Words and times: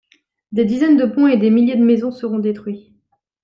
Des 0.51 0.65
dizaines 0.65 0.97
de 0.97 1.05
ponts 1.05 1.27
et 1.27 1.37
des 1.37 1.51
milliers 1.51 1.75
de 1.75 1.83
maisons 1.85 2.09
seront 2.11 2.39
détruits. 2.39 2.95